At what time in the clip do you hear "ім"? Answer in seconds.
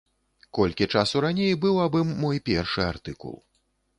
2.01-2.09